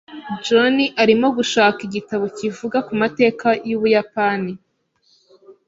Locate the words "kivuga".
2.37-2.77